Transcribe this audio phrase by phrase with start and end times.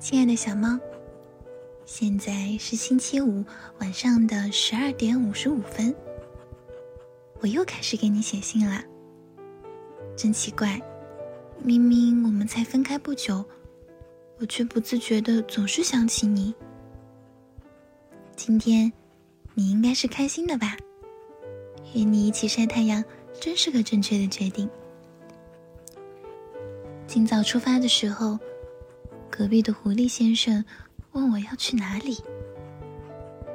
[0.00, 0.80] 亲爱的小猫，
[1.84, 3.44] 现在是星期五
[3.80, 5.94] 晚上的十二点五十五分，
[7.40, 8.82] 我又开始给你写信啦。
[10.16, 10.80] 真奇怪，
[11.58, 13.44] 明明我们才分开不久，
[14.38, 16.54] 我却不自觉的总是想起你。
[18.34, 18.90] 今天
[19.52, 20.78] 你应该是开心的吧？
[21.94, 23.04] 与你一起晒太阳，
[23.38, 24.66] 真是个正确的决定。
[27.06, 28.38] 今早出发的时候，
[29.30, 30.64] 隔壁的狐狸先生
[31.12, 32.18] 问我要去哪里。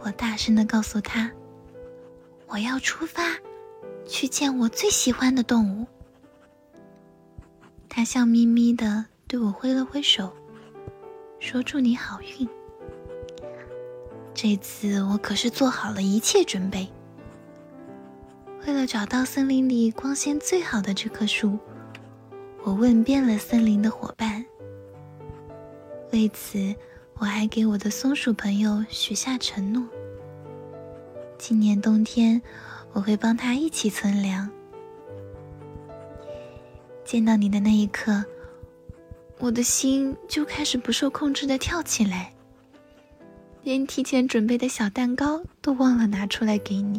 [0.00, 1.30] 我大声的告诉他
[2.46, 3.22] ：“我要出发，
[4.06, 5.86] 去见我最喜欢的动物。”
[7.88, 10.32] 他笑眯眯的对我挥了挥手，
[11.40, 12.48] 说：“祝你好运。”
[14.32, 16.88] 这次我可是做好了一切准备。
[18.66, 21.58] 为了找到森林里光线最好的这棵树。
[22.62, 24.35] 我问遍了森林的伙伴，
[26.16, 26.74] 为此
[27.18, 29.86] 我还给我的松鼠朋友许下承诺：
[31.36, 32.40] 今年冬天
[32.94, 34.50] 我会帮他一起存粮。
[37.04, 38.24] 见到你的那一刻，
[39.36, 42.32] 我的心就开始不受控制的跳起来，
[43.62, 46.98] 连提前准备的小蛋糕都忘了拿出来给你。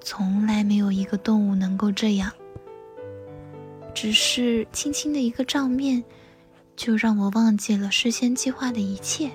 [0.00, 2.30] 从来没有一个动物能够这样。
[3.92, 6.02] 只是轻轻的一个照面，
[6.80, 9.30] 就让我忘记了事先计划的一切。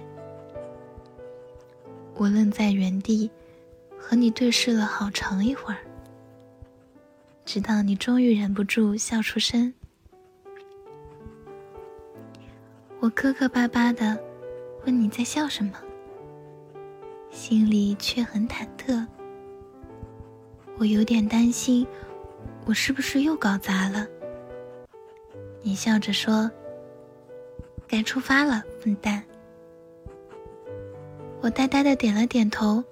[2.15, 3.29] 我愣在原地，
[3.99, 5.77] 和你对视了好长一会儿，
[7.45, 9.71] 直到你终于忍不住笑出声。
[12.99, 14.17] 我磕磕巴巴的
[14.83, 15.73] 问你在笑什么，
[17.29, 19.05] 心里却很忐忑。
[20.79, 21.85] 我有点担心，
[22.65, 24.07] 我是不是又搞砸了？
[25.61, 26.49] 你笑着说
[27.87, 29.23] ：“该出发了，笨蛋。”
[31.41, 32.83] 我呆呆的点了点头，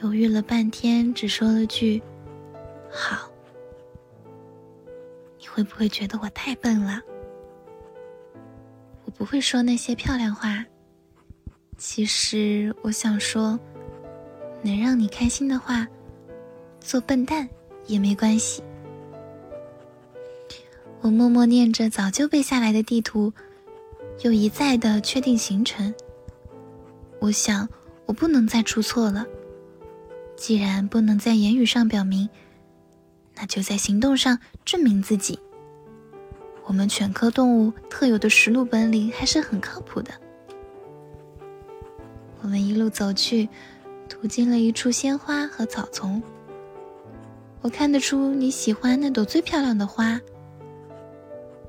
[0.00, 2.02] 犹豫了半天，只说了句
[2.90, 3.30] ：“好。”
[5.38, 7.00] 你会不会觉得我太笨了？
[9.04, 10.64] 我不会说那些漂亮话。
[11.78, 13.58] 其实我想说，
[14.62, 15.86] 能让你开心的话，
[16.80, 17.46] 做笨蛋
[17.86, 18.62] 也没关系。
[21.02, 23.32] 我默默念着早就背下来的地图，
[24.22, 25.94] 又一再的确定行程。
[27.20, 27.68] 我想，
[28.04, 29.26] 我不能再出错了。
[30.36, 32.28] 既然不能在言语上表明，
[33.34, 35.38] 那就在行动上证明自己。
[36.64, 40.10] 我们犬科动物特有的识路本领还是很靠谱的。
[42.42, 43.48] 我们一路走去，
[44.08, 46.22] 途经了一处鲜花和草丛。
[47.62, 50.20] 我看得出你喜欢那朵最漂亮的花。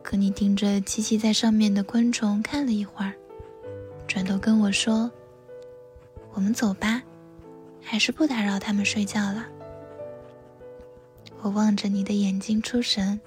[0.08, 3.14] 可你盯着栖息在上面的昆虫看了一会儿，
[4.08, 5.12] 转头跟我说
[6.32, 7.04] ：“我们走吧，
[7.82, 9.46] 还是不打扰他们睡觉了。”
[11.44, 13.20] 我望着你的眼睛出神，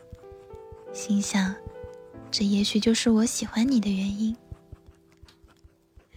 [0.91, 1.55] 心想：
[2.31, 4.35] 这也许就是我喜欢你的原因。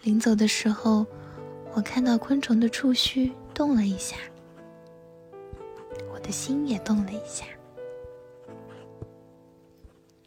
[0.02, 1.06] 临走的时候，
[1.74, 4.16] 我看到昆虫的触须动了一下，
[6.14, 7.44] 我的心也动了一下。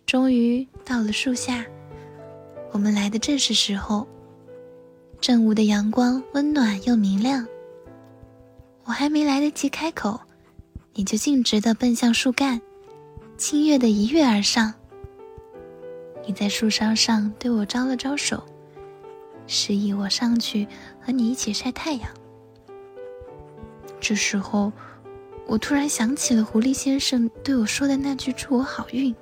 [0.06, 1.67] 终于到了树下，
[2.71, 4.06] 我们来的正是时候。
[5.21, 7.44] 正午的阳光温暖又明亮。
[8.84, 10.21] 我还没来得及开口，
[10.94, 12.61] 你就径直的奔向树干，
[13.37, 14.72] 轻跃的一跃而上。
[16.25, 18.41] 你在树梢上对我招了招手，
[19.49, 20.69] 示意我上去
[21.00, 22.09] 和你一起晒太阳。
[23.99, 24.73] 这时候，
[25.49, 29.12] 我突然想起了狐狸先生对我说的那句“祝我好运”。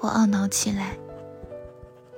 [0.00, 0.96] 我懊恼起来。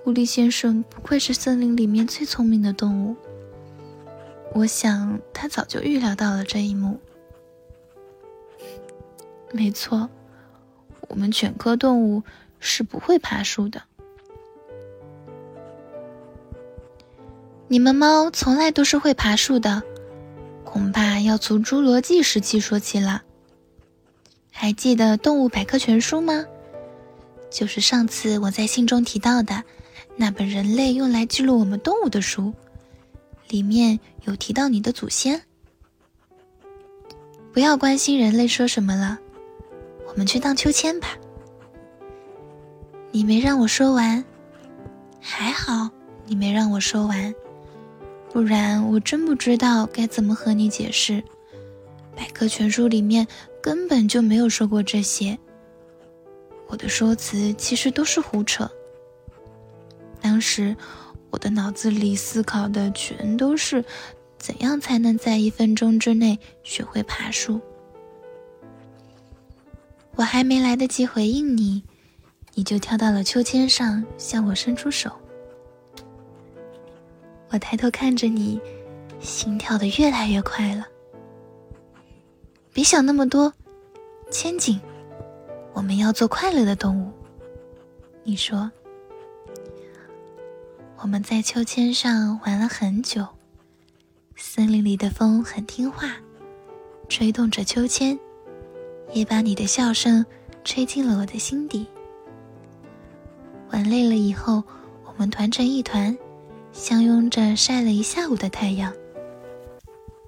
[0.03, 3.17] 狐狸先生不愧是森林里面最聪明的动物。
[4.55, 6.99] 我想他早就预料到了这一幕。
[9.53, 10.09] 没错，
[11.09, 12.23] 我们犬科动物
[12.59, 13.83] 是不会爬树的。
[17.69, 19.83] 你们猫从来都是会爬树的，
[20.65, 23.23] 恐怕要从侏罗纪时期说起了。
[24.51, 26.47] 还记得《动物百科全书》吗？
[27.51, 29.63] 就是上次我在信中提到的
[30.17, 32.53] 那本人类用来记录我们动物的书，
[33.49, 35.41] 里面有提到你的祖先。
[37.53, 39.19] 不要关心人类说什么了，
[40.07, 41.17] 我们去荡秋千吧。
[43.11, 44.23] 你没让我说完，
[45.21, 45.89] 还好
[46.27, 47.35] 你没让我说完，
[48.33, 51.23] 不然我真不知道该怎么和你解释。
[52.15, 53.27] 百科全书里面
[53.63, 55.39] 根本就没有说过这些。
[56.69, 58.71] 我的说辞其实都是胡扯。
[60.21, 60.77] 当时
[61.31, 63.85] 我的脑子里思考的全都是
[64.39, 67.61] 怎样才能在一分钟之内学会爬树。
[70.15, 71.83] 我还没来得及回应你，
[72.55, 75.11] 你就跳到了秋千上，向我伸出手。
[77.51, 78.61] 我抬头看着你，
[79.21, 80.87] 心跳的越来越快了。
[82.73, 83.53] 别想那么多，
[84.31, 84.81] 千景，
[85.79, 87.13] 我们要做快乐的动物。
[88.25, 88.69] 你说。
[91.01, 93.25] 我们在秋千上玩了很久，
[94.35, 96.17] 森林里的风很听话，
[97.09, 98.19] 吹动着秋千，
[99.13, 100.27] 也把你的笑声
[100.65, 101.87] 吹进了我的心底。
[103.71, 104.65] 玩累了以后，
[105.05, 106.19] 我们团成一团，
[106.73, 108.93] 相拥着晒了一下午的太阳。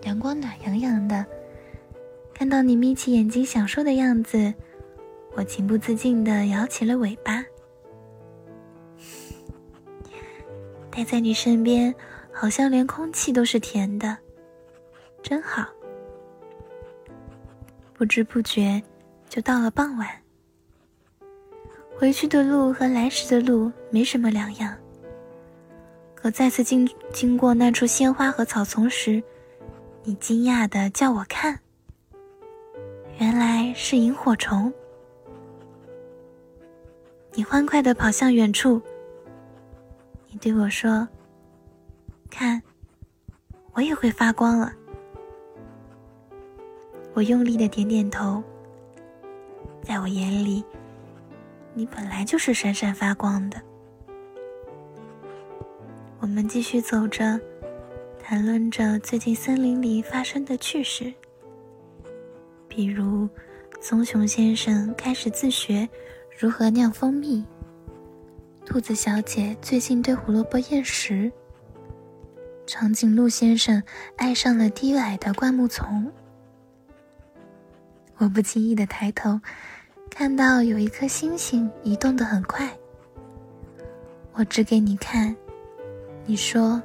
[0.05, 1.27] 阳光暖洋洋的，
[2.33, 4.55] 看到你眯起眼睛享受的样子，
[5.35, 7.45] 我情不自禁地摇起了尾巴。
[10.91, 11.95] 待在你身边，
[12.33, 14.17] 好像连空气都是甜的，
[15.23, 15.67] 真好。
[17.95, 18.83] 不知不觉，
[19.29, 20.09] 就到了傍晚。
[21.97, 24.77] 回去的路和来时的路没什么两样。
[26.15, 29.23] 可再次经经过那处鲜花和草丛时，
[30.03, 31.59] 你惊讶的叫我看，
[33.19, 34.73] 原来是萤火虫。
[37.35, 38.81] 你欢快的跑向远处。
[40.29, 41.07] 你对我说
[42.31, 42.61] ：“看，
[43.73, 44.73] 我也会发光了。”
[47.15, 48.43] 我用力的点点头。
[49.83, 50.63] 在我眼里，
[51.75, 53.61] 你本来就是闪闪发光的。
[56.21, 57.41] 我们继续走着，
[58.23, 61.13] 谈论着最近森林里发生的趣事，
[62.69, 63.29] 比如
[63.81, 65.89] 棕熊先生开始自学
[66.39, 67.45] 如何酿蜂蜜。
[68.65, 71.31] 兔子小姐最近对胡萝卜厌食。
[72.67, 73.83] 长颈鹿先生
[74.17, 76.11] 爱上了低矮的灌木丛。
[78.17, 79.41] 我不经意的抬头，
[80.09, 82.71] 看到有一颗星星移动的很快。
[84.35, 85.35] 我指给你看，
[86.25, 86.81] 你说，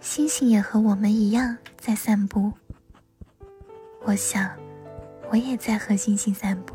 [0.00, 2.52] 星星也和我们一样在散步。
[4.02, 4.50] 我想，
[5.30, 6.74] 我也在和星星散步。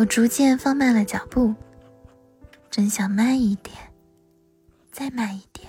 [0.00, 1.54] 我逐渐放慢了脚步。
[2.70, 3.76] 真想慢一点，
[4.90, 5.68] 再慢一点。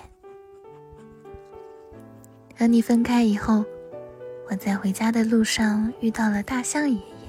[2.56, 3.62] 和你分开以后，
[4.48, 7.28] 我在回家的路上遇到了大象爷爷。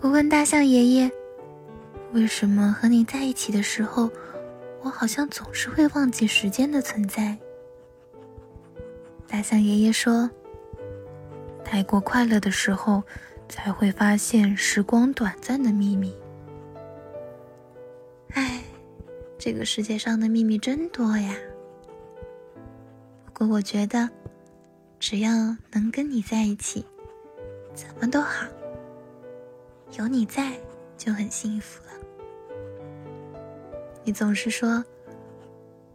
[0.00, 1.08] 我问大象爷爷
[2.12, 4.10] ：“为什么和你在一起的时候，
[4.82, 7.38] 我好像总是会忘记时间的存在？”
[9.28, 10.28] 大象爷爷说
[11.64, 13.00] ：“太过快乐的时候，
[13.48, 16.14] 才会发现时光短暂的秘密。”
[18.34, 18.62] 唉，
[19.38, 21.34] 这个世界上的秘密真多呀。
[23.24, 24.08] 不过我觉得，
[24.98, 26.84] 只要能跟你在一起，
[27.74, 28.46] 怎么都好。
[29.96, 30.52] 有你在
[30.98, 31.92] 就很幸福了。
[34.04, 34.84] 你总是说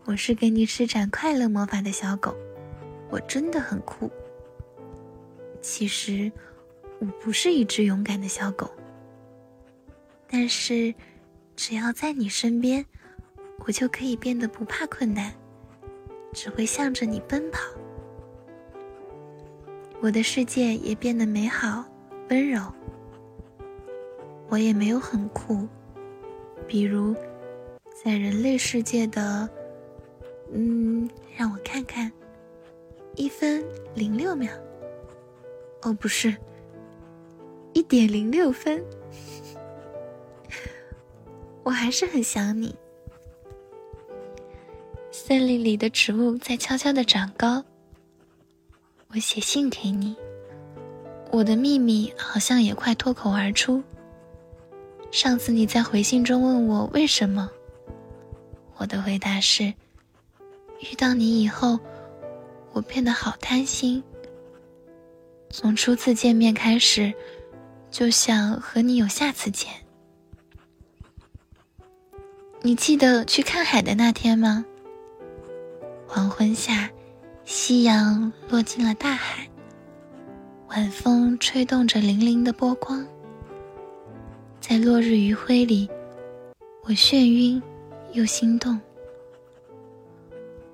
[0.06, 2.36] 我是给你施展快乐魔法的小狗，
[3.10, 4.10] 我真的很酷。
[5.62, 6.32] 其实
[7.02, 8.72] 我不是一只勇敢的小狗，
[10.30, 10.96] 但是。
[11.54, 12.84] 只要在你身边，
[13.60, 15.32] 我就可以变得不怕困难，
[16.34, 17.60] 只会向着你奔跑。
[20.00, 21.86] 我的世界也变得美好、
[22.30, 22.64] 温柔。
[24.50, 25.68] 我也没有很酷，
[26.68, 27.14] 比如
[28.04, 29.48] 在人类世界的，
[30.54, 32.12] 嗯，让我看看，
[33.16, 34.52] 一分零六秒。
[35.84, 36.36] 哦，不是，
[37.92, 38.82] 点零六分。
[41.62, 42.74] 我还是很想你。
[45.12, 47.62] 森林里的植物在悄悄的长高。
[49.10, 50.16] 我写信给你，
[51.32, 53.84] 我的秘密好像也快脱口而出。
[55.12, 57.52] 上次你在回信中问我为什么，
[58.78, 59.66] 我的回答是：
[60.80, 61.78] 遇到你以后，
[62.72, 64.02] 我变得好贪心。
[65.50, 67.14] 从初次见面开始，
[67.92, 69.70] 就想和你有下次见。
[72.62, 74.66] 你记得去看海的那天吗？
[76.08, 76.90] 黄昏下，
[77.44, 79.50] 夕阳落进了大海，
[80.70, 83.06] 晚风吹动着粼粼的波光。
[84.60, 85.90] 在落日余晖里，
[86.84, 87.62] 我眩晕
[88.14, 88.80] 又心动。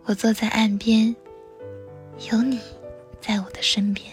[0.04, 1.16] 我坐在岸边，
[2.32, 2.60] 有你
[3.20, 4.06] 在我的身边。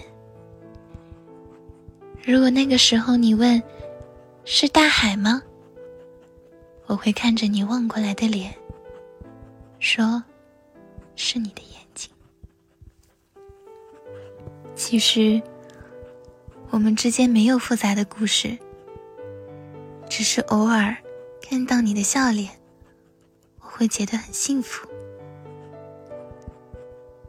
[2.26, 3.62] 如果那个时候你问
[4.46, 5.42] 是大海吗？
[6.86, 8.54] 我会看着你望过来的脸，
[9.78, 10.22] 说
[11.16, 12.10] 是你的眼睛。
[14.74, 15.40] 其实
[16.70, 18.56] 我们之间没有复杂的故事，
[20.08, 20.96] 只是偶尔
[21.42, 22.50] 看到你的笑脸，
[23.60, 24.88] 我会觉得很幸福。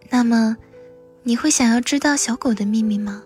[0.10, 0.56] 那么，
[1.24, 3.24] 你会想要知道小狗的秘密吗？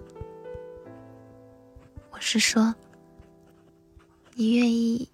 [2.19, 2.73] 是说，
[4.35, 5.07] 你愿意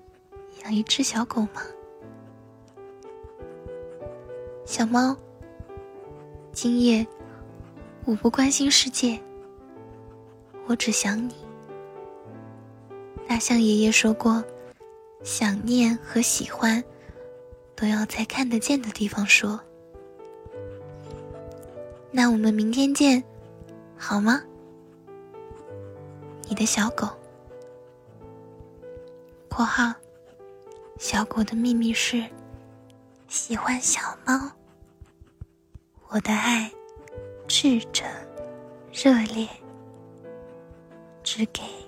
[0.64, 1.62] 养一只小狗吗？
[4.66, 5.16] 小猫，
[6.52, 7.06] 今夜
[8.06, 9.20] 我不关心世界，
[10.66, 11.36] 我只想你。
[13.28, 14.44] 大象爷爷说过，
[15.24, 16.84] 想念和喜欢
[17.76, 19.60] 都要在看得见的地方说。
[22.12, 23.24] 那我们明天见，
[23.98, 24.42] 好吗？
[26.48, 27.08] 你的小狗。
[29.50, 29.94] （括号）
[31.00, 32.24] 小狗的秘密是
[33.28, 34.52] 喜欢小猫。
[36.10, 36.72] 我的爱，
[37.48, 38.08] 赤诚、
[38.92, 39.48] 热烈，
[41.24, 41.85] 只给。